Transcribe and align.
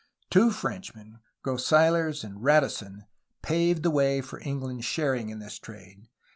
Two 0.31 0.49
Frenchmen, 0.49 1.19
Groseilliers 1.45 2.23
and 2.23 2.43
Radisson, 2.43 3.05
paved 3.43 3.83
the 3.83 3.91
way 3.91 4.19
for 4.19 4.39
England's 4.39 4.83
sharing 4.85 5.29
in 5.29 5.37
this 5.37 5.59
trade. 5.59 6.07